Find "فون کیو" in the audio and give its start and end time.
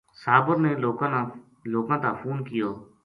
2.19-2.69